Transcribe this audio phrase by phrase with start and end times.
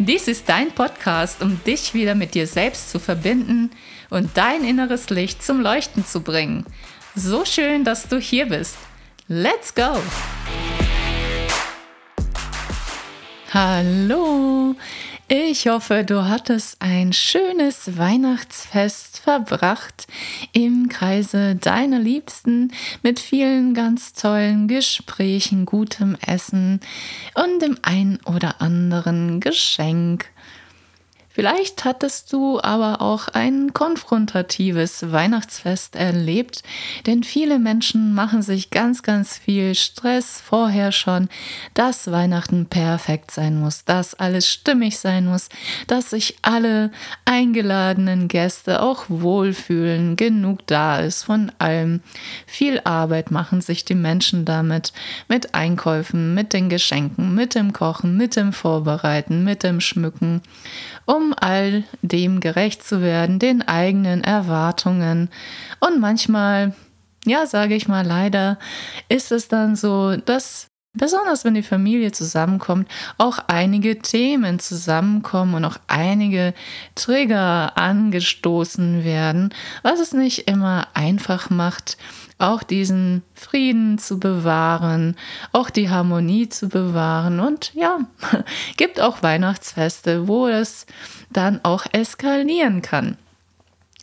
[0.00, 3.72] Dies ist dein Podcast, um dich wieder mit dir selbst zu verbinden
[4.10, 6.64] und dein inneres Licht zum Leuchten zu bringen.
[7.16, 8.76] So schön, dass du hier bist.
[9.26, 9.96] Let's go!
[13.52, 14.76] Hallo!
[15.30, 20.06] Ich hoffe, du hattest ein schönes Weihnachtsfest verbracht
[20.52, 26.80] im Kreise deiner Liebsten mit vielen ganz tollen Gesprächen, gutem Essen
[27.34, 30.30] und dem ein oder anderen Geschenk.
[31.38, 36.64] Vielleicht hattest du aber auch ein konfrontatives Weihnachtsfest erlebt,
[37.06, 41.28] denn viele Menschen machen sich ganz, ganz viel Stress vorher schon,
[41.74, 45.48] dass Weihnachten perfekt sein muss, dass alles stimmig sein muss,
[45.86, 46.90] dass sich alle
[47.24, 52.00] eingeladenen Gäste auch wohlfühlen, genug da ist von allem.
[52.48, 54.92] Viel Arbeit machen sich die Menschen damit,
[55.28, 60.42] mit Einkäufen, mit den Geschenken, mit dem Kochen, mit dem Vorbereiten, mit dem Schmücken
[61.08, 65.30] um all dem gerecht zu werden, den eigenen Erwartungen.
[65.80, 66.74] Und manchmal,
[67.24, 68.58] ja, sage ich mal, leider
[69.08, 75.64] ist es dann so, dass besonders wenn die Familie zusammenkommt, auch einige Themen zusammenkommen und
[75.64, 76.54] auch einige
[76.94, 81.96] Trigger angestoßen werden, was es nicht immer einfach macht,
[82.38, 85.16] auch diesen Frieden zu bewahren,
[85.52, 87.40] auch die Harmonie zu bewahren.
[87.40, 88.00] Und ja,
[88.76, 90.86] gibt auch Weihnachtsfeste, wo es
[91.30, 93.16] dann auch eskalieren kann.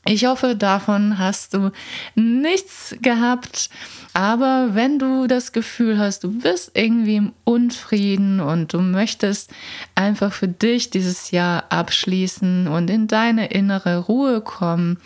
[0.07, 1.71] Ich hoffe, davon hast du
[2.13, 3.71] nichts gehabt.
[4.13, 9.51] Aber wenn du das Gefühl hast, du bist irgendwie im Unfrieden und du möchtest
[9.95, 14.99] einfach für dich dieses Jahr abschließen und in deine innere Ruhe kommen,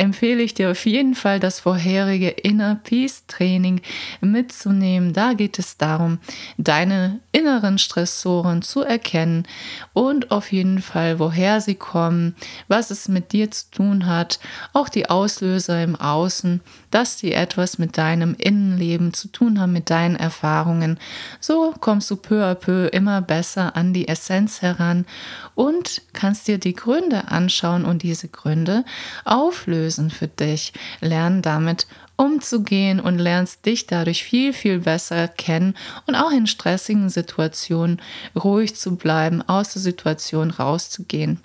[0.00, 3.82] empfehle ich dir auf jeden Fall das vorherige Inner Peace Training
[4.22, 5.12] mitzunehmen.
[5.12, 6.18] Da geht es darum,
[6.56, 9.46] deine inneren Stressoren zu erkennen
[9.92, 12.34] und auf jeden Fall, woher sie kommen,
[12.66, 14.40] was es mit dir zu tun hat,
[14.72, 19.90] auch die Auslöser im Außen, dass sie etwas mit deinem Innenleben zu tun haben, mit
[19.90, 20.98] deinen Erfahrungen.
[21.40, 25.06] So kommst du peu à peu immer besser an die Essenz heran
[25.54, 28.84] und kannst dir die Gründe anschauen und diese Gründe
[29.24, 30.72] auflösen für dich.
[31.00, 31.86] Lernen damit
[32.16, 35.74] umzugehen und lernst dich dadurch viel, viel besser kennen
[36.06, 38.02] und auch in stressigen Situationen
[38.36, 41.40] ruhig zu bleiben, aus der Situation rauszugehen.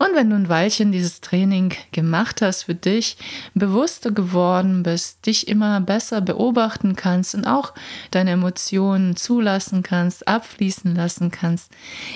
[0.00, 3.16] Und wenn du ein Weilchen dieses Training gemacht hast für dich,
[3.54, 7.74] bewusster geworden bist, dich immer besser beobachten kannst und auch
[8.12, 11.72] deine Emotionen zulassen kannst, abfließen lassen kannst,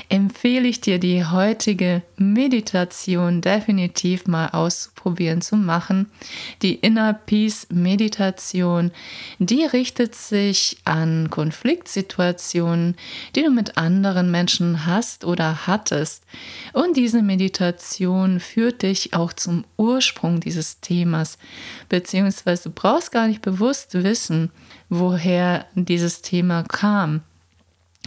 [0.09, 6.09] empfehle ich dir die heutige Meditation definitiv mal auszuprobieren zu machen.
[6.63, 8.93] Die Inner Peace Meditation,
[9.41, 12.95] die richtet sich an Konfliktsituationen,
[13.35, 16.23] die du mit anderen Menschen hast oder hattest.
[16.73, 21.39] Und diese Meditation Meditation führt dich auch zum Ursprung dieses Themas,
[21.89, 24.51] beziehungsweise du brauchst gar nicht bewusst wissen,
[24.91, 27.23] woher dieses Thema kam.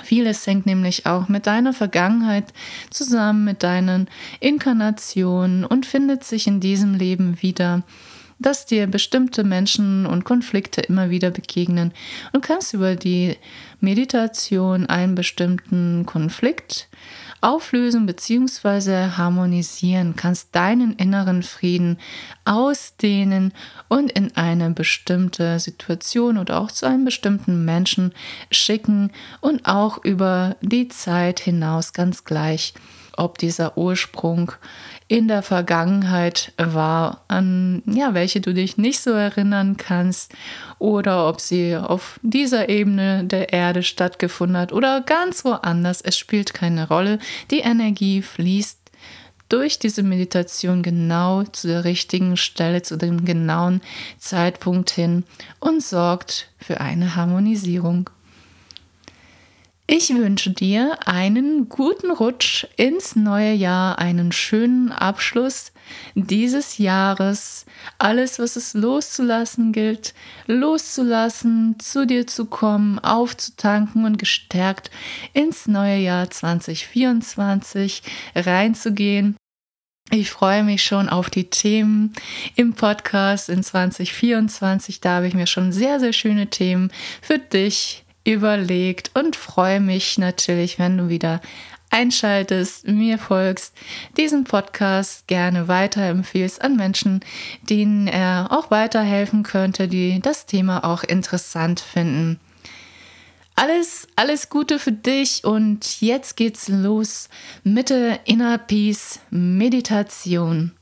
[0.04, 2.54] Vieles hängt nämlich auch mit deiner Vergangenheit
[2.92, 4.08] zusammen, mit deinen
[4.40, 7.84] Inkarnationen und findet sich in diesem Leben wieder
[8.38, 11.94] dass dir bestimmte Menschen und Konflikte immer wieder begegnen.
[12.34, 13.38] Du kannst über die
[13.80, 16.90] Meditation einen bestimmten Konflikt
[17.42, 19.12] auflösen bzw.
[19.18, 21.98] harmonisieren, kannst deinen inneren Frieden
[22.44, 23.54] ausdehnen
[23.88, 28.14] und in eine bestimmte Situation oder auch zu einem bestimmten Menschen
[28.52, 29.12] schicken
[29.42, 32.74] und auch über die Zeit hinaus ganz gleich,
[33.18, 34.52] ob dieser Ursprung
[35.08, 40.34] in der Vergangenheit war, an ja, welche du dich nicht so erinnern kannst
[40.80, 46.02] oder ob sie auf dieser Ebene der Erde stattgefunden hat oder ganz woanders.
[46.02, 47.20] Es spielt keine Rolle.
[47.52, 48.80] Die Energie fließt
[49.48, 53.82] durch diese Meditation genau zu der richtigen Stelle, zu dem genauen
[54.18, 55.24] Zeitpunkt hin
[55.60, 58.10] und sorgt für eine Harmonisierung.
[59.88, 65.74] Ich wünsche dir einen guten Rutsch ins neue Jahr, einen schönen Abschluss
[66.16, 67.68] dieses Jahres.
[68.00, 70.16] Alles, was es loszulassen gilt,
[70.48, 74.90] loszulassen, zu dir zu kommen, aufzutanken und gestärkt
[75.34, 78.02] ins neue Jahr 2024
[78.36, 79.38] reinzugehen.
[80.10, 82.14] Ich freue mich schon auf die Themen
[82.56, 85.00] im Podcast in 2024.
[85.00, 86.92] Da habe ich mir schon sehr, sehr schöne Themen
[87.22, 91.42] für dich überlegt und freue mich natürlich, wenn du wieder
[91.90, 93.74] einschaltest, mir folgst,
[94.18, 97.22] diesen Podcast gerne weiterempfiehlst an Menschen,
[97.62, 102.40] denen er auch weiterhelfen könnte, die das Thema auch interessant finden.
[103.56, 107.30] Alles, alles Gute für dich und jetzt geht's los
[107.64, 110.74] mit der Inner Peace Meditation.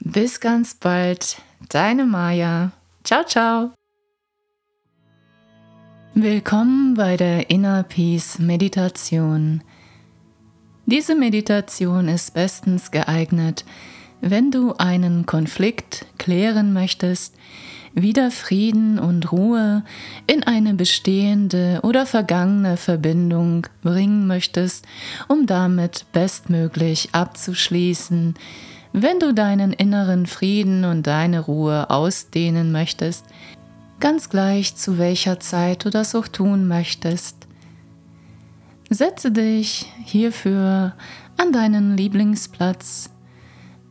[0.00, 1.36] Bis ganz bald,
[1.68, 2.72] deine Maja.
[3.04, 3.75] Ciao, ciao.
[6.18, 9.62] Willkommen bei der Inner Peace Meditation.
[10.86, 13.66] Diese Meditation ist bestens geeignet,
[14.22, 17.34] wenn du einen Konflikt klären möchtest,
[17.92, 19.84] wieder Frieden und Ruhe
[20.26, 24.86] in eine bestehende oder vergangene Verbindung bringen möchtest,
[25.28, 28.36] um damit bestmöglich abzuschließen,
[28.94, 33.26] wenn du deinen inneren Frieden und deine Ruhe ausdehnen möchtest,
[34.00, 37.46] ganz gleich zu welcher Zeit du das auch tun möchtest.
[38.88, 40.94] Setze dich hierfür
[41.36, 43.10] an deinen Lieblingsplatz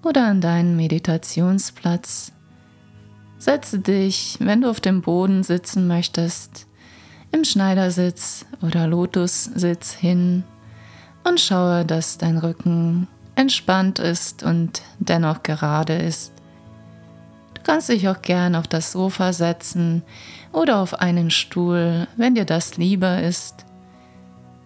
[0.04, 2.32] oder an deinen Meditationsplatz.
[3.38, 6.68] Setze dich, wenn du auf dem Boden sitzen möchtest,
[7.32, 10.44] im Schneidersitz oder Lotussitz hin
[11.24, 16.35] und schaue, dass dein Rücken entspannt ist und dennoch gerade ist
[17.66, 20.04] kannst dich auch gern auf das Sofa setzen
[20.54, 23.66] oder auf einen Stuhl, wenn dir das lieber ist.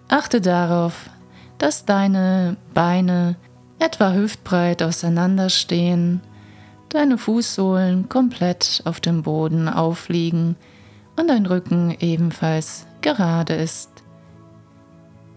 [0.10, 1.10] Achte darauf,
[1.58, 3.38] dass deine Beine
[3.80, 6.22] etwa hüftbreit auseinanderstehen,
[6.90, 10.58] deine Fußsohlen komplett auf dem Boden aufliegen
[11.16, 13.90] und dein Rücken ebenfalls gerade ist.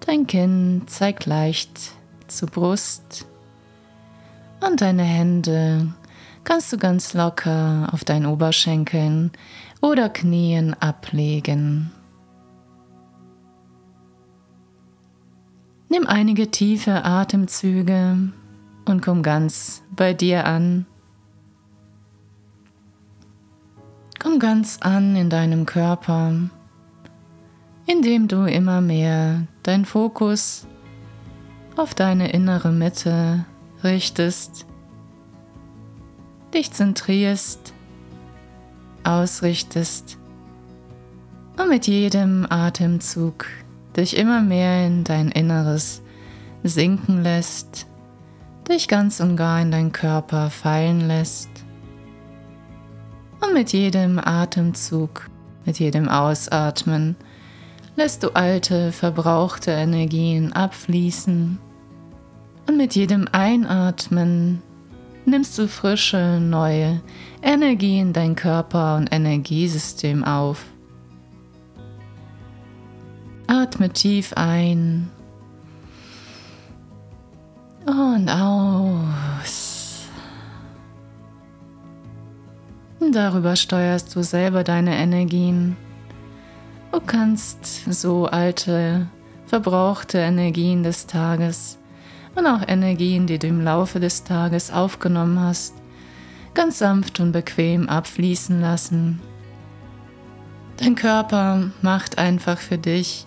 [0.05, 1.93] Dein Kinn zeigt leicht
[2.27, 3.27] zur Brust
[4.67, 5.95] und deine Hände
[6.45, 9.31] kannst du ganz locker auf deinen Oberschenkeln
[9.81, 11.91] oder Knien ablegen.
[15.89, 18.17] Nimm einige tiefe Atemzüge
[18.87, 20.87] und komm ganz bei dir an.
[24.19, 26.33] Komm ganz an in deinem Körper,
[27.87, 30.67] indem du immer mehr dein Fokus
[31.77, 33.45] auf deine innere Mitte
[33.83, 34.67] richtest
[36.55, 37.73] dich zentrierst,
[39.05, 40.19] ausrichtest
[41.59, 43.47] und mit jedem Atemzug
[43.97, 46.03] dich immer mehr in dein Inneres
[46.63, 47.87] sinken lässt,
[48.69, 51.51] dich ganz und gar in deinen Körper fallen lässt.
[53.41, 55.29] Und mit jedem Atemzug,
[55.65, 57.17] mit jedem Ausatmen,
[57.97, 61.59] lässt du alte, verbrauchte Energien abfließen.
[62.69, 64.63] Und mit jedem Einatmen
[65.25, 67.01] nimmst du frische, neue
[67.43, 70.65] Energie in dein Körper und Energiesystem auf.
[73.47, 75.11] Atme tief ein
[77.87, 80.07] und aus.
[83.13, 85.77] Darüber steuerst du selber deine Energien.
[86.93, 89.09] Du kannst so alte,
[89.47, 91.79] verbrauchte Energien des Tages
[92.35, 95.75] und auch Energien, die du im Laufe des Tages aufgenommen hast,
[96.55, 99.21] ganz sanft und bequem abfließen lassen.
[100.79, 103.27] Dein Körper macht einfach für dich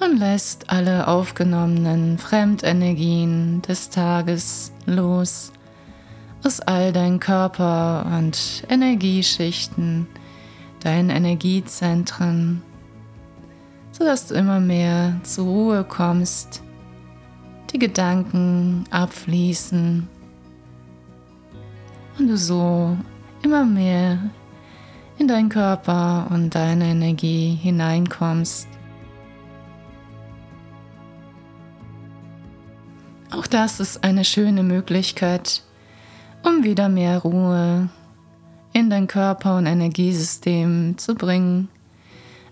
[0.00, 5.52] und lässt alle aufgenommenen Fremdenergien des Tages los
[6.44, 10.08] aus all deinen Körper und Energieschichten,
[10.80, 12.62] deinen Energiezentren,
[13.92, 16.64] sodass du immer mehr zur Ruhe kommst
[17.72, 20.08] die Gedanken abfließen
[22.18, 22.96] und du so
[23.42, 24.18] immer mehr
[25.18, 28.68] in deinen Körper und deine Energie hineinkommst.
[33.30, 35.62] Auch das ist eine schöne Möglichkeit,
[36.42, 37.88] um wieder mehr Ruhe
[38.74, 41.68] in dein Körper und Energiesystem zu bringen.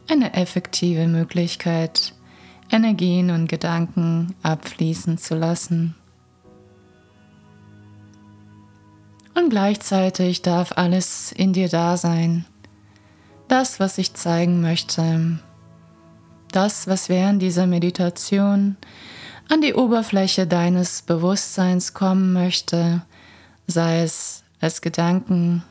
[0.09, 2.15] Eine effektive Möglichkeit,
[2.71, 5.95] Energien und Gedanken abfließen zu lassen.
[9.35, 12.45] Und gleichzeitig darf alles in dir da sein.
[13.49, 15.39] Das, was ich zeigen möchte,
[16.53, 18.77] das, was während dieser Meditation
[19.49, 23.03] an die Oberfläche deines Bewusstseins kommen möchte,
[23.67, 25.65] sei es als Gedanken,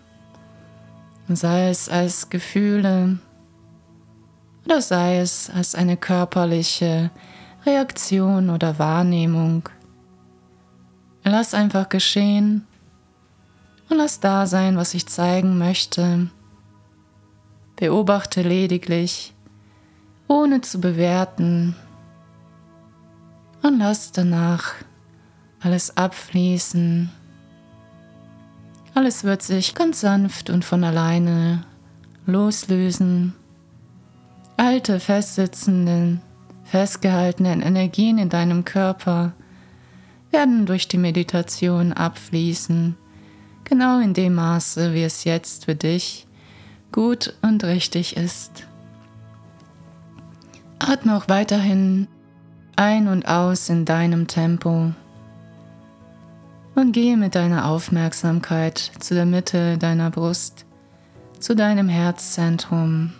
[1.27, 3.19] sei es als Gefühle
[4.65, 7.11] oder sei es als eine körperliche
[7.65, 9.69] Reaktion oder Wahrnehmung.
[11.23, 12.65] Lass einfach geschehen
[13.89, 16.29] und lass da sein, was ich zeigen möchte.
[17.75, 19.33] Beobachte lediglich,
[20.27, 21.75] ohne zu bewerten
[23.61, 24.73] und lass danach
[25.59, 27.11] alles abfließen.
[28.93, 31.63] Alles wird sich ganz sanft und von alleine
[32.25, 33.35] loslösen.
[34.59, 36.19] Alte, festsitzenden,
[36.65, 39.31] festgehaltenen Energien in deinem Körper
[40.31, 42.97] werden durch die Meditation abfließen,
[43.63, 46.27] genau in dem Maße, wie es jetzt für dich
[46.91, 48.67] gut und richtig ist.
[50.79, 52.09] Atme auch weiterhin
[52.75, 54.91] ein und aus in deinem Tempo
[56.75, 60.65] und gehe mit deiner Aufmerksamkeit zu der Mitte deiner Brust,
[61.39, 63.13] zu deinem Herzzentrum.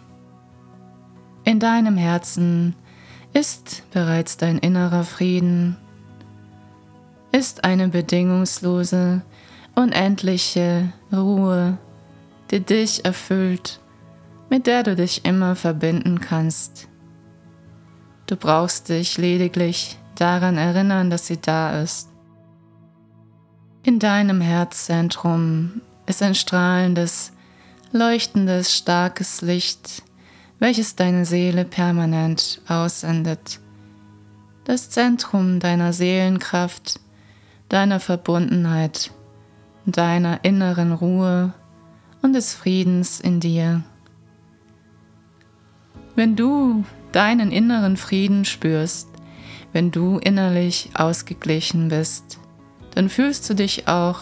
[1.44, 2.76] In deinem Herzen
[3.34, 5.78] ist bereits dein innerer Frieden,
[7.32, 9.22] ist eine bedingungslose,
[9.76, 11.78] unendliche Ruhe,
[12.52, 13.80] die dich erfüllt,
[14.50, 16.88] mit der du dich immer verbinden kannst.
[18.26, 22.10] Du brauchst dich lediglich daran erinnern, dass sie da ist.
[23.84, 27.32] In deinem Herzzentrum ist ein strahlendes,
[27.92, 30.04] leuchtendes, starkes Licht,
[30.60, 33.60] welches deine Seele permanent aussendet.
[34.66, 37.00] Das Zentrum deiner Seelenkraft,
[37.70, 39.12] deiner Verbundenheit,
[39.86, 41.54] deiner inneren Ruhe
[42.22, 43.84] und des Friedens in dir.
[46.16, 49.08] Wenn du deinen inneren Frieden spürst,
[49.72, 52.40] wenn du innerlich ausgeglichen bist,
[52.96, 54.22] dann fühlst du dich auch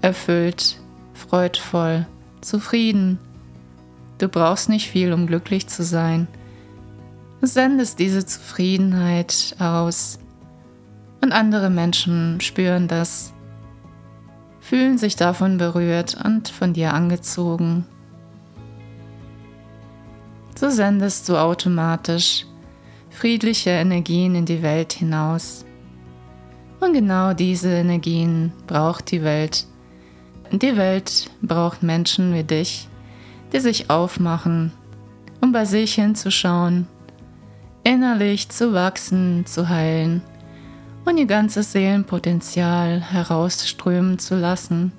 [0.00, 0.80] erfüllt,
[1.14, 2.06] freudvoll,
[2.40, 3.18] zufrieden.
[4.18, 6.26] Du brauchst nicht viel, um glücklich zu sein.
[7.40, 10.18] Du sendest diese Zufriedenheit aus
[11.20, 13.32] und andere Menschen spüren das,
[14.60, 17.86] fühlen sich davon berührt und von dir angezogen.
[20.56, 22.44] So sendest du automatisch
[23.10, 25.64] friedliche Energien in die Welt hinaus.
[26.80, 29.66] Und genau diese Energien braucht die Welt.
[30.52, 32.88] Die Welt braucht Menschen wie dich,
[33.52, 34.72] die sich aufmachen,
[35.40, 36.86] um bei sich hinzuschauen,
[37.84, 40.22] innerlich zu wachsen, zu heilen
[41.04, 44.92] und ihr ganzes Seelenpotenzial herausströmen zu lassen.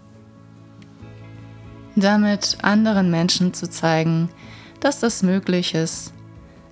[1.96, 4.30] Damit anderen Menschen zu zeigen,
[4.80, 6.14] dass das möglich ist,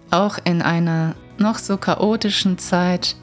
[0.09, 3.15] auch in einer noch so chaotischen Zeit,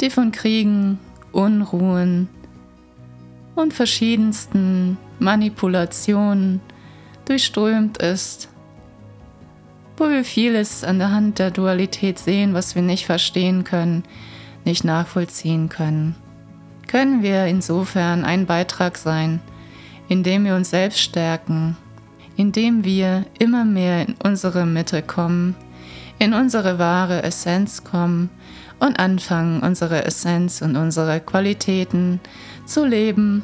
[0.00, 0.98] die von Kriegen,
[1.30, 2.28] Unruhen
[3.54, 6.60] und verschiedensten Manipulationen
[7.24, 8.48] durchströmt ist,
[9.96, 14.04] wo wir vieles an der Hand der Dualität sehen, was wir nicht verstehen können,
[14.64, 16.16] nicht nachvollziehen können,
[16.88, 19.40] können wir insofern ein Beitrag sein,
[20.08, 21.76] indem wir uns selbst stärken,
[22.36, 25.54] indem wir immer mehr in unsere Mitte kommen,
[26.18, 28.30] in unsere wahre Essenz kommen
[28.78, 32.20] und anfangen, unsere Essenz und unsere Qualitäten
[32.66, 33.42] zu leben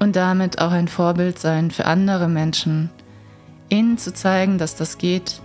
[0.00, 2.90] und damit auch ein Vorbild sein für andere Menschen,
[3.68, 5.40] ihnen zu zeigen, dass das geht,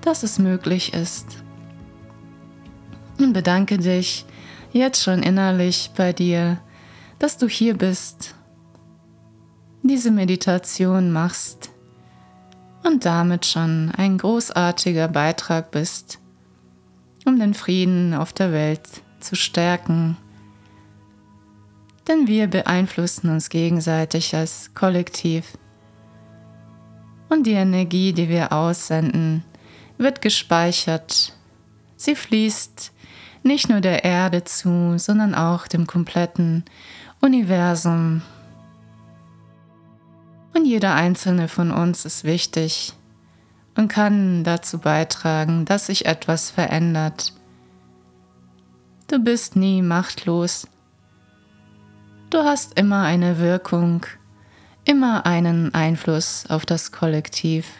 [0.00, 1.26] dass es möglich ist.
[3.18, 4.24] Und bedanke dich
[4.72, 6.58] jetzt schon innerlich bei dir,
[7.18, 8.34] dass du hier bist,
[9.82, 11.68] diese Meditation machst
[12.84, 16.18] und damit schon ein großartiger Beitrag bist
[17.24, 18.88] um den Frieden auf der Welt
[19.20, 20.16] zu stärken.
[22.08, 25.56] Denn wir beeinflussen uns gegenseitig als Kollektiv.
[27.28, 29.44] Und die Energie, die wir aussenden,
[29.98, 31.34] wird gespeichert.
[31.96, 32.92] Sie fließt
[33.42, 36.64] nicht nur der Erde zu, sondern auch dem kompletten
[37.20, 38.22] Universum.
[40.54, 42.92] Und jeder einzelne von uns ist wichtig
[43.76, 47.32] und kann dazu beitragen, dass sich etwas verändert.
[49.08, 50.66] Du bist nie machtlos.
[52.32, 54.06] Du hast immer eine Wirkung,
[54.86, 57.70] immer einen Einfluss auf das Kollektiv.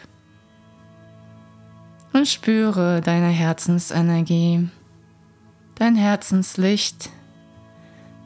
[2.13, 4.69] Und spüre deine Herzensenergie,
[5.73, 7.09] dein Herzenslicht,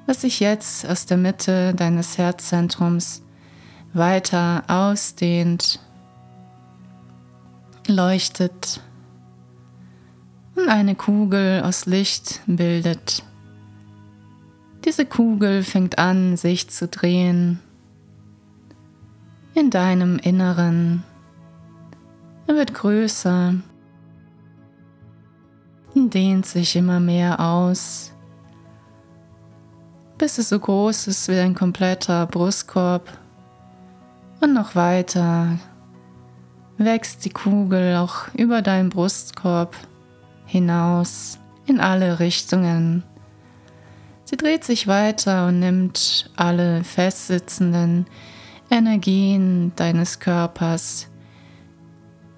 [0.06, 3.24] das sich jetzt aus der Mitte deines Herzzentrums
[3.94, 5.80] weiter ausdehnt
[7.88, 8.82] leuchtet
[10.56, 13.24] und eine Kugel aus Licht bildet.
[14.86, 17.60] Diese Kugel fängt an, sich zu drehen
[19.54, 21.04] in deinem Inneren.
[22.46, 23.56] Er wird größer,
[25.96, 28.14] dehnt sich immer mehr aus,
[30.18, 33.10] bis es so groß ist wie ein kompletter Brustkorb.
[34.40, 35.58] Und noch weiter
[36.78, 39.76] wächst die Kugel auch über deinen Brustkorb
[40.46, 43.04] hinaus in alle Richtungen.
[44.30, 48.08] Sie dreht sich weiter und nimmt alle festsitzenden
[48.70, 51.08] Energien deines Körpers,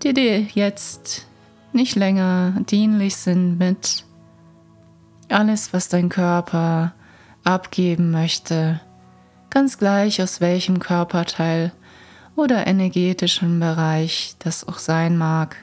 [0.03, 1.25] die dir jetzt
[1.73, 4.05] nicht länger dienlich sind, mit
[5.29, 6.93] alles, was dein Körper
[7.43, 8.81] abgeben möchte,
[9.49, 11.71] ganz gleich aus welchem Körperteil
[12.35, 15.55] oder energetischen Bereich das auch sein mag.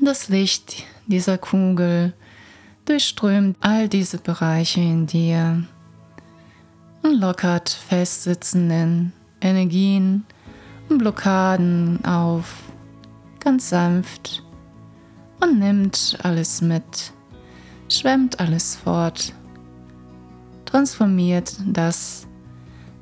[0.00, 2.14] Das Licht dieser Kugel
[2.90, 5.62] durchströmt all diese Bereiche in dir
[7.04, 10.26] und lockert festsitzenden Energien
[10.88, 12.52] und Blockaden auf,
[13.38, 14.42] ganz sanft
[15.40, 17.12] und nimmt alles mit,
[17.88, 19.34] schwemmt alles fort,
[20.64, 22.26] transformiert das,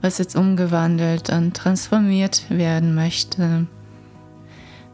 [0.03, 3.67] was jetzt umgewandelt und transformiert werden möchte.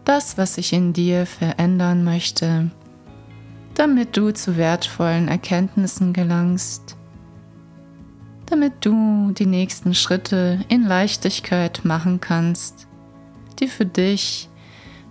[0.05, 2.71] Das, was sich in dir verändern möchte,
[3.75, 6.97] damit du zu wertvollen Erkenntnissen gelangst,
[8.47, 12.87] damit du die nächsten Schritte in Leichtigkeit machen kannst,
[13.59, 14.49] die für dich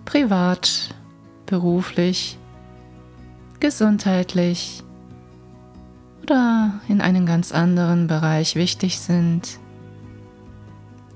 [0.04, 0.94] privat,
[1.46, 2.38] beruflich,
[3.60, 4.82] gesundheitlich
[6.22, 9.58] oder in einem ganz anderen Bereich wichtig sind.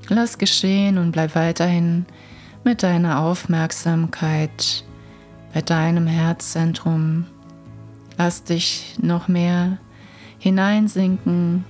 [0.09, 2.07] Lass geschehen und bleib weiterhin
[2.65, 4.85] mit deiner Aufmerksamkeit
[5.53, 7.27] bei deinem Herzzentrum.
[8.19, 9.79] Lass dich noch mehr
[10.39, 11.65] hineinsinken,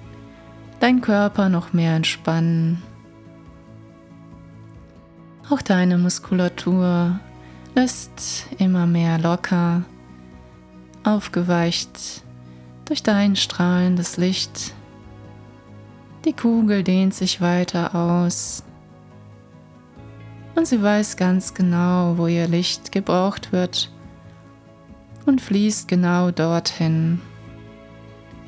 [0.80, 2.82] dein Körper noch mehr entspannen.
[5.50, 7.20] Auch deine Muskulatur
[7.74, 9.82] lässt immer mehr locker,
[11.04, 12.24] aufgeweicht
[12.86, 14.74] durch dein strahlendes Licht
[16.24, 18.62] die Kugel dehnt sich weiter aus
[20.56, 23.90] und sie weiß ganz genau, wo ihr Licht gebraucht wird
[25.28, 27.20] und fließt genau dorthin,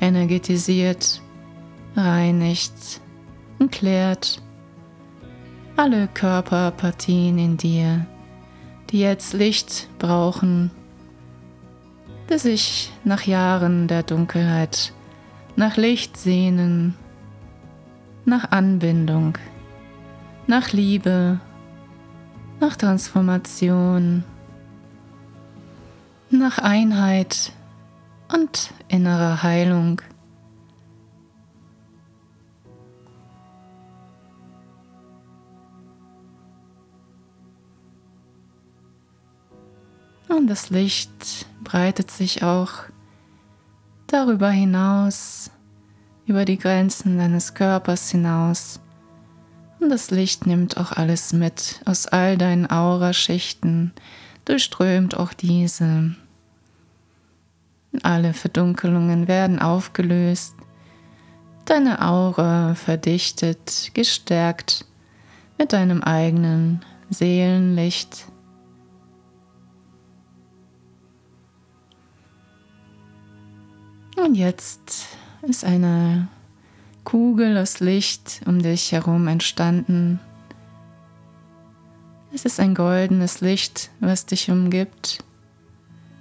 [0.01, 1.21] energetisiert,
[1.95, 2.99] reinigt
[3.59, 4.41] und klärt
[5.77, 8.05] alle Körperpartien in dir,
[8.89, 10.71] die jetzt Licht brauchen,
[12.29, 14.93] die sich nach Jahren der Dunkelheit
[15.55, 16.95] nach Licht sehnen
[18.25, 19.37] nach Anbindung,
[20.47, 21.39] nach Liebe,
[22.59, 24.23] nach Transformation,
[26.31, 27.51] nach Einheit
[28.33, 30.01] und innerer Heilung.
[40.29, 42.71] Und das Licht breitet sich auch
[44.07, 45.51] darüber hinaus
[46.25, 48.79] über die Grenzen deines Körpers hinaus.
[49.79, 53.91] Und das Licht nimmt auch alles mit aus all deinen Auraschichten,
[54.45, 56.15] durchströmt auch diese.
[58.03, 60.55] Alle Verdunkelungen werden aufgelöst,
[61.65, 64.85] deine Aura verdichtet, gestärkt
[65.57, 68.25] mit deinem eigenen Seelenlicht.
[74.15, 75.07] Und jetzt
[75.41, 76.27] ist eine
[77.03, 80.19] Kugel aus Licht um dich herum entstanden.
[82.33, 85.23] Es ist ein goldenes Licht, was dich umgibt.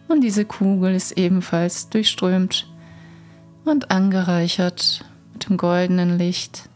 [0.09, 2.67] Und diese Kugel ist ebenfalls durchströmt
[3.65, 6.69] und angereichert mit dem goldenen Licht.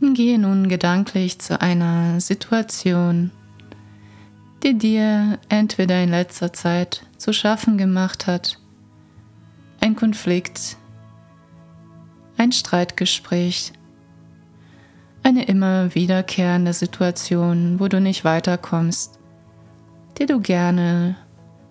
[0.00, 3.30] Gehe nun gedanklich zu einer Situation,
[4.64, 8.58] die dir entweder in letzter Zeit zu schaffen gemacht hat.
[9.80, 10.76] Ein Konflikt,
[12.36, 13.72] ein Streitgespräch,
[15.22, 19.18] eine immer wiederkehrende Situation, wo du nicht weiterkommst,
[20.18, 21.16] die du gerne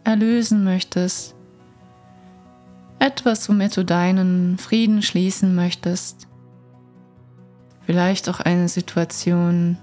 [0.04, 1.36] erlösen möchtest,
[3.00, 6.28] etwas, womit du deinen Frieden schließen möchtest,
[7.86, 9.78] vielleicht auch eine Situation,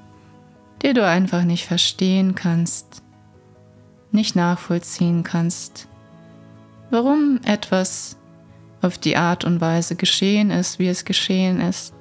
[0.82, 3.02] die du einfach nicht verstehen kannst,
[4.12, 5.88] nicht nachvollziehen kannst,
[6.90, 8.16] warum etwas
[8.80, 11.94] auf die Art und Weise geschehen ist, wie es geschehen ist.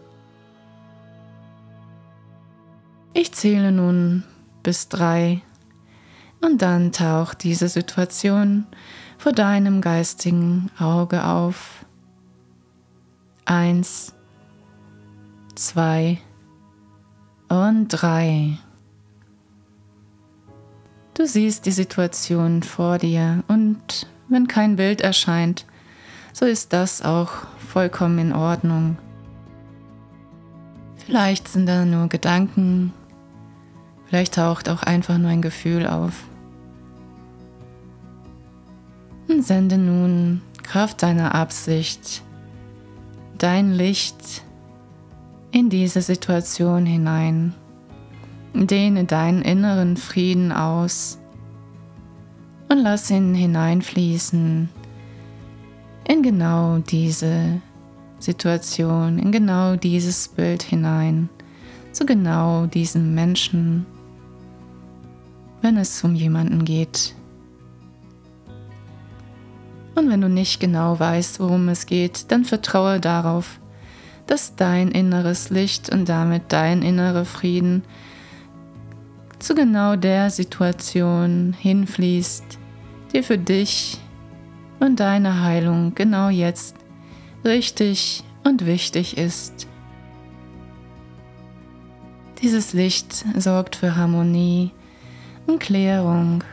[3.20, 4.24] Ich zähle nun
[4.62, 5.42] bis drei
[6.40, 8.68] und dann taucht diese Situation
[9.18, 11.84] vor deinem geistigen Auge auf.
[13.44, 14.14] Eins,
[15.56, 16.20] zwei
[17.50, 18.60] und drei.
[21.16, 25.66] Du siehst die Situation vor dir und wenn kein Bild erscheint,
[26.34, 27.32] so ist das auch
[27.68, 28.96] vollkommen in Ordnung.
[31.08, 32.94] Vielleicht sind da nur Gedanken,
[34.08, 36.14] vielleicht taucht auch einfach nur ein Gefühl auf.
[39.28, 42.24] Und sende nun Kraft deiner Absicht,
[43.38, 44.44] dein Licht
[45.52, 47.54] in diese Situation hinein.
[48.54, 51.20] Dehne deinen inneren Frieden aus
[52.70, 54.70] und lass ihn hineinfließen
[56.08, 57.62] in genau diese
[58.20, 61.30] Situation, in genau dieses Bild hinein,
[61.92, 63.86] zu genau diesem Menschen,
[65.62, 67.16] wenn es um jemanden geht.
[69.96, 73.60] Und wenn du nicht genau weißt, worum es geht, dann vertraue darauf,
[74.28, 77.84] dass dein inneres Licht und damit dein innerer Frieden
[79.40, 82.60] zu genau der Situation hinfließt,
[83.14, 83.98] die für dich
[84.80, 86.76] und deine Heilung genau jetzt
[87.46, 89.68] richtig und wichtig ist.
[92.42, 94.72] Dieses Licht sorgt für Harmonie
[95.48, 96.44] und Klärung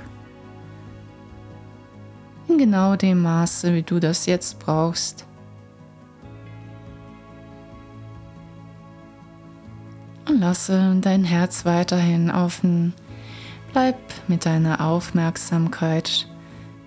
[2.49, 5.27] in genau dem Maße, wie du das jetzt brauchst.
[10.29, 12.95] Und lasse dein Herz weiterhin offen.
[13.73, 13.97] Bleib
[14.29, 16.29] mit deiner Aufmerksamkeit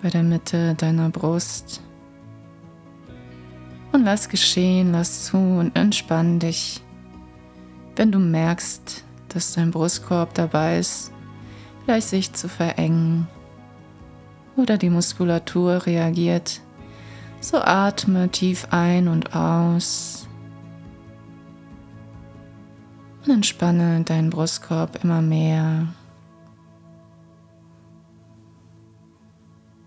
[0.01, 1.81] bei der Mitte deiner Brust.
[3.91, 6.81] Und lass geschehen, lass zu und entspann dich.
[7.95, 11.11] Wenn du merkst, dass dein Brustkorb dabei ist,
[11.87, 13.29] vielleicht sich zu verengen
[14.57, 16.59] oder die Muskulatur reagiert,
[17.39, 20.27] so atme tief ein und aus
[23.23, 25.87] und entspanne deinen Brustkorb immer mehr.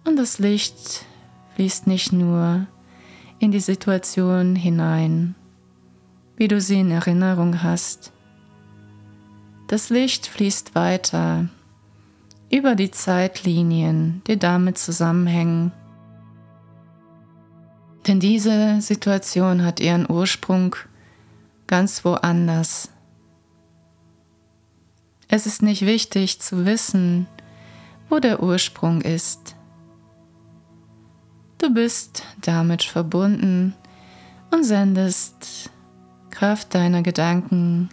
[0.07, 1.05] Und das Licht
[1.55, 2.67] fließt nicht nur
[3.41, 5.35] in die Situation hinein,
[6.39, 8.11] wie du sie in Erinnerung hast.
[9.67, 11.51] Das Licht fließt weiter
[12.51, 15.73] über die Zeitlinien, die damit zusammenhängen.
[18.07, 20.75] Denn diese Situation hat ihren Ursprung
[21.67, 22.91] ganz woanders.
[25.29, 27.29] Es ist nicht wichtig zu wissen,
[28.09, 29.55] wo der Ursprung ist.
[31.59, 33.75] Du bist damit verbunden
[34.51, 35.71] und sendest
[36.31, 37.91] Kraft deiner Gedanken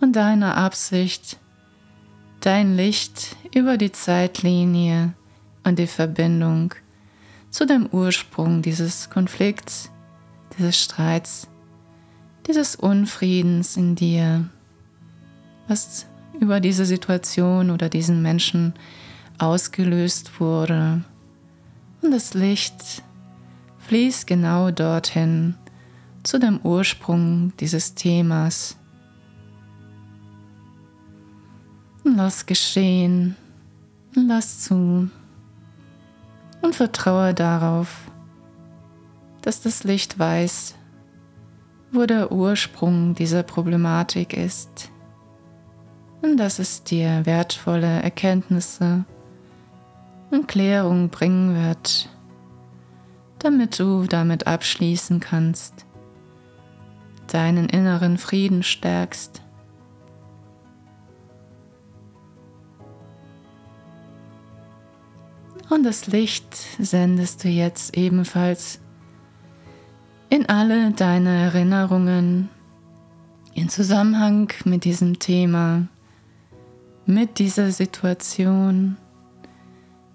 [0.00, 1.38] und deiner Absicht
[2.42, 5.14] dein Licht über die Zeitlinie
[5.64, 6.74] und die Verbindung
[7.50, 9.90] zu dem Ursprung dieses Konflikts,
[10.58, 11.48] dieses Streits,
[12.46, 14.48] dieses Unfriedens in dir,
[15.68, 16.06] was
[16.40, 18.74] über diese Situation oder diesen Menschen
[19.38, 21.04] ausgelöst wurde.
[22.02, 23.04] Und das Licht
[23.78, 25.54] fließt genau dorthin,
[26.24, 28.76] zu dem Ursprung dieses Themas.
[32.04, 33.36] Lass geschehen,
[34.14, 35.08] lass zu.
[36.60, 38.10] Und vertraue darauf,
[39.42, 40.74] dass das Licht weiß,
[41.90, 44.90] wo der Ursprung dieser Problematik ist.
[46.22, 49.04] Und dass es dir wertvolle Erkenntnisse
[50.30, 52.08] und Klärung bringen wird,
[53.40, 55.84] damit du damit abschließen kannst,
[57.26, 59.41] deinen inneren Frieden stärkst.
[65.72, 68.78] Und das Licht sendest du jetzt ebenfalls
[70.28, 72.50] in alle deine Erinnerungen
[73.54, 75.88] in Zusammenhang mit diesem Thema,
[77.06, 78.98] mit dieser Situation.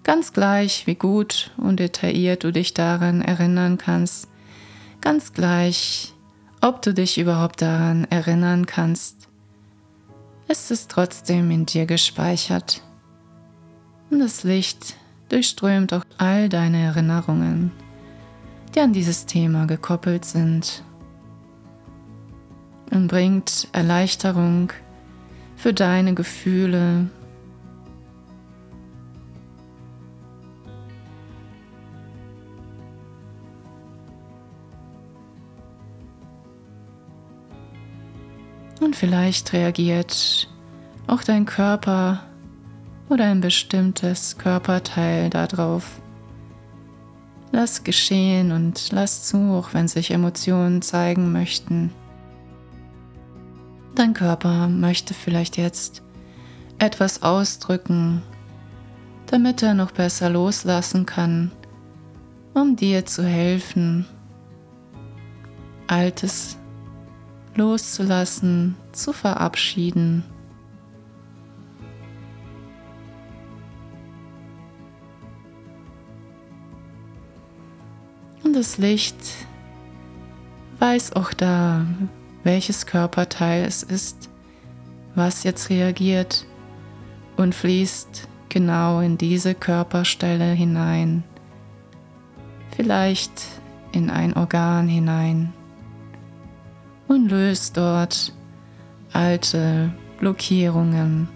[0.04, 4.28] Ganz gleich, wie gut und detailliert du dich daran erinnern kannst,
[5.00, 6.14] ganz gleich,
[6.60, 9.28] ob du dich überhaupt daran erinnern kannst,
[10.46, 12.80] ist es trotzdem in dir gespeichert.
[14.08, 14.94] Und das Licht
[15.28, 17.72] durchströmt auch all deine Erinnerungen,
[18.74, 20.82] die an dieses Thema gekoppelt sind
[22.90, 24.72] und bringt Erleichterung
[25.56, 27.06] für deine Gefühle,
[38.80, 40.48] Und vielleicht reagiert
[41.08, 42.27] auch dein Körper
[43.08, 46.00] oder ein bestimmtes Körperteil darauf.
[47.50, 51.90] Lass geschehen und lass zu, auch wenn sich Emotionen zeigen möchten.
[53.94, 56.02] Dein Körper möchte vielleicht jetzt
[56.78, 58.22] etwas ausdrücken,
[59.26, 61.50] damit er noch besser loslassen kann,
[62.54, 64.06] um dir zu helfen,
[65.86, 66.58] Altes
[67.54, 70.22] loszulassen, zu verabschieden.
[78.58, 79.14] Das Licht
[80.80, 81.86] weiß auch da,
[82.42, 84.30] welches Körperteil es ist,
[85.14, 86.44] was jetzt reagiert
[87.36, 91.22] und fließt genau in diese Körperstelle hinein,
[92.76, 93.30] vielleicht
[93.92, 95.52] in ein Organ hinein
[97.06, 98.32] und löst dort
[99.12, 101.28] alte Blockierungen,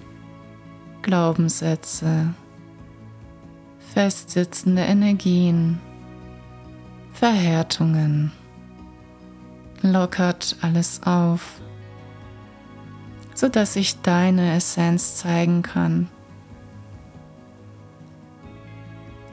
[1.03, 2.35] Glaubenssätze,
[3.95, 5.79] festsitzende Energien,
[7.13, 8.33] Verhärtungen,
[9.83, 11.61] lockert alles auf,
[13.35, 16.09] sodass sich deine Essenz zeigen kann.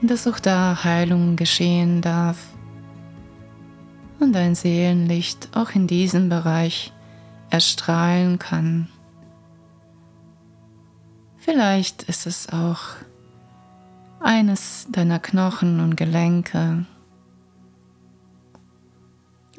[0.01, 2.37] Dass auch da Heilung geschehen darf
[4.19, 6.93] und dein Seelenlicht auch in diesem Bereich
[7.49, 8.87] erstrahlen kann.
[11.37, 12.79] Vielleicht ist es auch
[14.19, 16.85] eines deiner Knochen und Gelenke.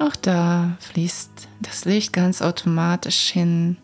[0.01, 3.77] Auch da fließt das Licht ganz automatisch hin.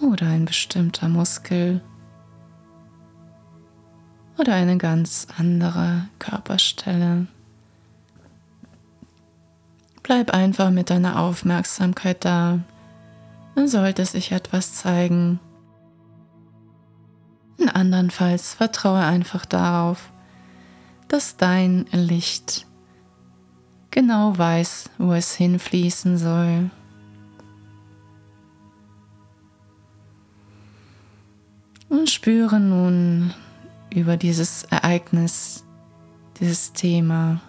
[0.00, 1.82] Oder ein bestimmter Muskel.
[4.38, 7.26] Oder eine ganz andere Körperstelle.
[10.02, 12.60] Bleib einfach mit deiner Aufmerksamkeit da.
[13.54, 15.40] Dann sollte sich etwas zeigen.
[17.58, 20.10] Und andernfalls vertraue einfach darauf,
[21.08, 22.66] dass dein Licht
[23.94, 26.68] genau weiß, wo es hinfließen soll.
[31.88, 33.32] Und spüre nun
[33.94, 35.64] über dieses Ereignis,
[36.40, 37.40] dieses Thema,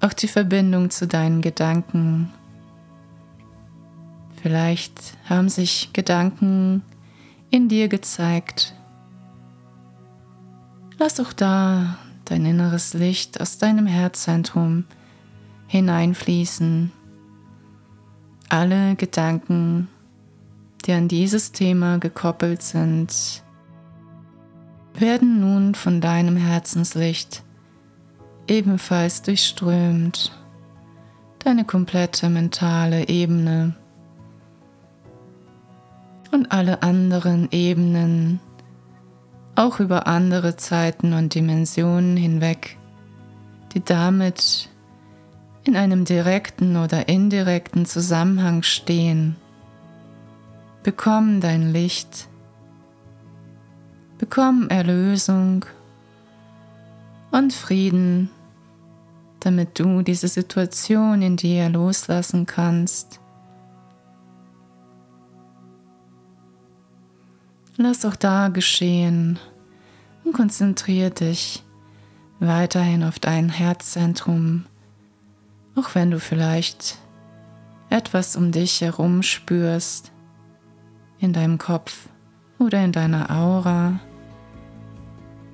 [0.00, 2.32] auch die Verbindung zu deinen Gedanken.
[4.42, 6.82] Vielleicht haben sich Gedanken
[7.50, 8.74] in dir gezeigt.
[10.98, 14.84] Lass auch da dein inneres Licht aus deinem Herzzentrum
[15.68, 16.90] hineinfließen.
[18.48, 19.88] Alle Gedanken,
[20.84, 23.44] die an dieses Thema gekoppelt sind,
[24.94, 27.44] werden nun von deinem Herzenslicht
[28.48, 30.32] ebenfalls durchströmt,
[31.38, 33.76] deine komplette mentale Ebene
[36.32, 38.40] und alle anderen Ebenen,
[39.54, 42.78] auch über andere Zeiten und Dimensionen hinweg,
[43.74, 44.70] die damit
[45.68, 49.36] in einem direkten oder indirekten Zusammenhang stehen.
[50.82, 52.26] Bekomm dein Licht,
[54.16, 55.66] bekomm Erlösung
[57.32, 58.30] und Frieden,
[59.40, 63.20] damit du diese Situation in dir loslassen kannst.
[67.76, 69.38] Lass auch da geschehen
[70.24, 71.62] und konzentriere dich
[72.40, 74.64] weiterhin auf dein Herzzentrum
[75.78, 76.98] auch wenn du vielleicht
[77.90, 80.12] etwas um dich herum spürst,
[81.20, 82.08] in deinem Kopf
[82.58, 84.00] oder in deiner Aura,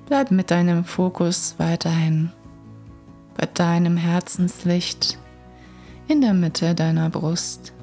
[0.07, 2.31] bleib mit deinem Fokus weiterhin
[3.37, 5.17] bei deinem Herzenslicht
[6.07, 7.73] in der Mitte deiner Brust.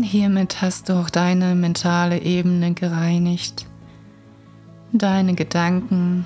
[0.00, 3.66] Hiermit hast du auch deine mentale Ebene gereinigt,
[4.92, 6.24] deine Gedanken,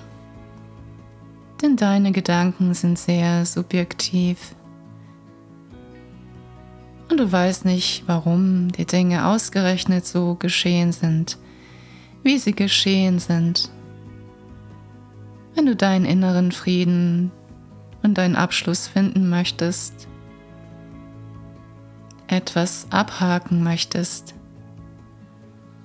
[1.61, 4.55] denn deine Gedanken sind sehr subjektiv.
[7.11, 11.37] Und du weißt nicht, warum die Dinge ausgerechnet so geschehen sind,
[12.23, 13.71] wie sie geschehen sind.
[15.57, 17.33] Wenn du deinen inneren Frieden
[18.03, 20.07] und deinen Abschluss finden möchtest,
[22.37, 24.35] etwas abhaken möchtest,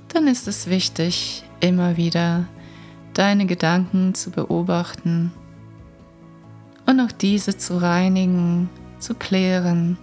[0.10, 2.46] dann ist es wichtig, immer wieder
[3.14, 5.32] deine Gedanken zu beobachten
[6.86, 9.98] und auch diese zu reinigen, zu klären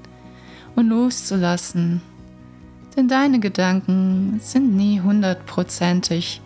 [0.75, 2.01] und loszulassen.
[2.97, 6.41] Denn deine Gedanken sind nie hundertprozentig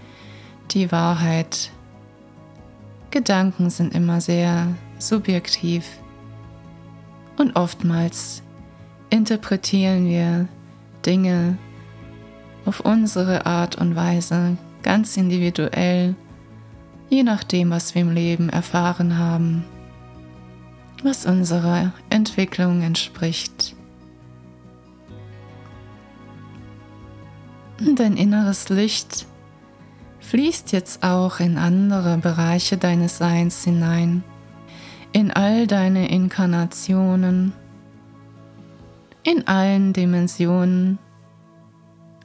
[0.72, 1.70] die Wahrheit.
[3.10, 4.66] Gedanken sind immer sehr
[4.98, 5.84] subjektiv
[7.38, 8.42] und oftmals
[9.12, 10.48] interpretieren wir
[11.04, 11.58] Dinge
[12.64, 16.14] auf unsere Art und Weise, ganz individuell,
[17.10, 19.64] je nachdem, was wir im Leben erfahren haben,
[21.02, 23.76] was unserer Entwicklung entspricht.
[27.94, 29.26] Dein inneres Licht
[30.20, 34.24] fließt jetzt auch in andere Bereiche deines Seins hinein,
[35.12, 37.52] in all deine Inkarnationen,
[39.24, 40.98] in allen Dimensionen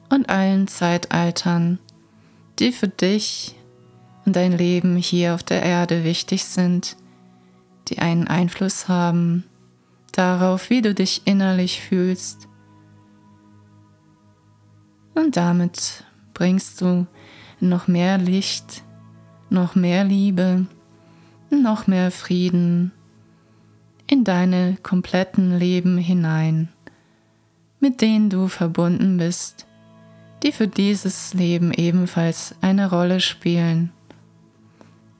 [0.08, 1.78] und allen Zeitaltern,
[2.58, 3.54] die für dich
[4.24, 6.96] und dein Leben hier auf der Erde wichtig sind,
[7.88, 9.44] die einen Einfluss haben
[10.12, 12.48] darauf, wie du dich innerlich fühlst.
[15.14, 17.06] Und damit bringst du
[17.60, 18.82] noch mehr Licht,
[19.48, 20.66] noch mehr Liebe,
[21.50, 22.92] noch mehr Frieden
[24.06, 26.68] in deine kompletten Leben hinein,
[27.80, 29.66] mit denen du verbunden bist,
[30.42, 33.92] die für dieses Leben ebenfalls eine Rolle spielen.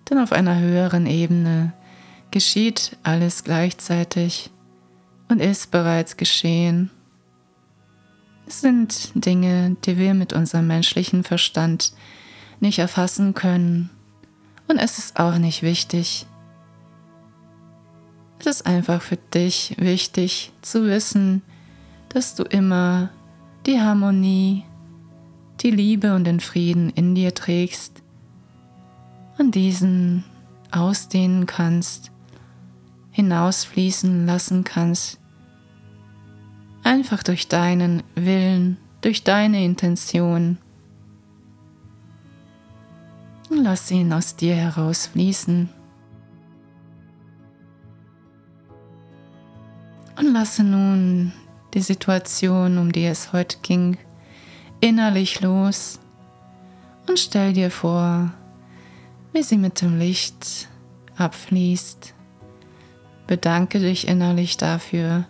[0.09, 1.73] Denn auf einer höheren Ebene
[2.31, 4.51] geschieht alles gleichzeitig
[5.29, 6.91] und ist bereits geschehen.
[8.47, 11.93] Es sind Dinge, die wir mit unserem menschlichen Verstand
[12.61, 13.91] nicht erfassen können.
[14.69, 16.27] Und es ist auch nicht wichtig.
[18.39, 21.43] Es ist einfach für dich wichtig zu wissen,
[22.09, 23.11] dass du immer
[23.67, 24.65] die Harmonie,
[25.61, 28.03] die Liebe und den Frieden in dir trägst
[29.39, 30.25] und diesen
[30.71, 32.11] ausdehnen kannst,
[33.11, 35.19] hinausfließen lassen kannst
[36.89, 40.57] Einfach durch deinen Willen, durch deine Intention.
[43.51, 45.69] Lass ihn aus dir herausfließen.
[50.19, 51.33] Und lasse nun
[51.75, 53.99] die Situation, um die es heute ging,
[54.81, 55.99] innerlich los
[57.07, 58.31] und stell dir vor,
[59.33, 60.69] wie sie mit dem Licht
[61.17, 62.15] abfließt.
[63.27, 65.27] Bedanke dich innerlich dafür,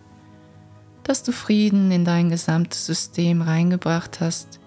[1.03, 4.59] dass du Frieden in dein gesamtes System reingebracht hast,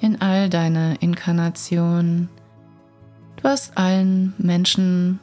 [0.00, 2.28] in all deine Inkarnationen.
[3.36, 5.20] Du hast allen Menschen,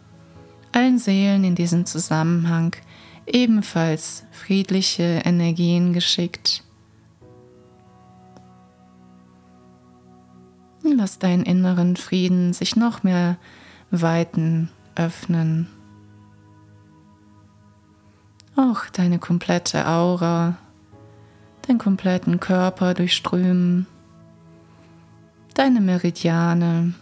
[0.71, 2.75] allen Seelen in diesem Zusammenhang
[3.25, 6.63] ebenfalls friedliche Energien geschickt.
[10.83, 13.37] Lass deinen inneren Frieden sich noch mehr
[13.91, 15.67] weiten, öffnen.
[18.55, 20.57] Auch deine komplette Aura,
[21.67, 23.87] deinen kompletten Körper durchströmen,
[25.53, 26.93] deine Meridiane,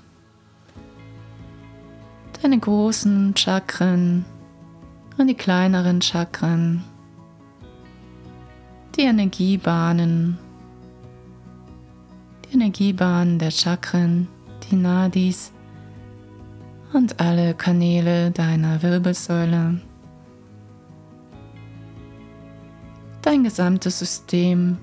[2.41, 4.25] deine großen Chakren
[5.19, 6.82] und die kleineren Chakren,
[8.95, 10.38] die Energiebahnen,
[12.45, 14.29] die Energiebahnen der Chakren,
[14.63, 15.51] die Nadis
[16.93, 19.82] und alle Kanäle deiner Wirbelsäule.
[23.21, 24.77] Dein gesamtes System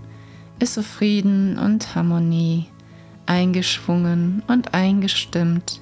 [0.59, 2.67] ist auf Frieden und Harmonie
[3.25, 5.81] eingeschwungen und eingestimmt.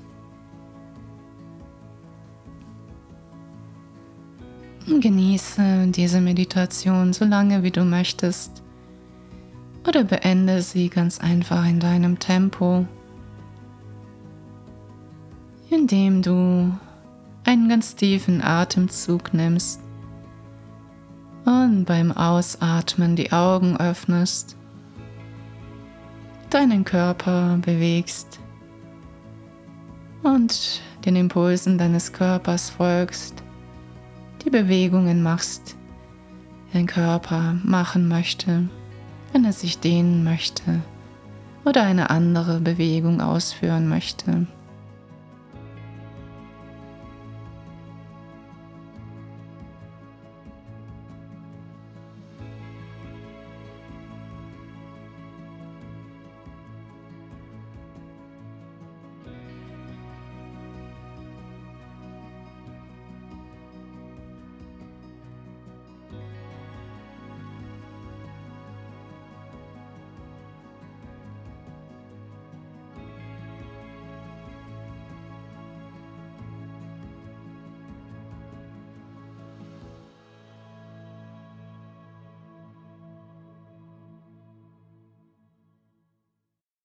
[4.87, 8.63] Genieße diese Meditation so lange wie du möchtest.
[9.89, 12.87] Oder beende sie ganz einfach in deinem Tempo,
[15.71, 16.71] indem du
[17.45, 19.81] einen ganz tiefen Atemzug nimmst
[21.47, 24.57] und beim Ausatmen die Augen öffnest,
[26.51, 28.39] deinen Körper bewegst
[30.23, 33.34] und den Impulsen deines Körpers folgst,
[34.45, 35.77] die Bewegungen machst,
[36.69, 38.69] die dein Körper machen möchte,
[39.33, 40.83] wenn er sich dehnen möchte
[41.65, 44.47] oder eine andere Bewegung ausführen möchte.